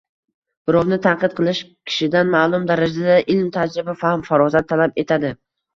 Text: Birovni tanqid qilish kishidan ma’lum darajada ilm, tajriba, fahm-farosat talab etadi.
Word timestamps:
Birovni 0.69 0.97
tanqid 1.03 1.35
qilish 1.41 1.61
kishidan 1.91 2.33
ma’lum 2.39 2.67
darajada 2.73 3.21
ilm, 3.35 3.47
tajriba, 3.61 3.99
fahm-farosat 4.05 4.73
talab 4.75 5.01
etadi. 5.07 5.37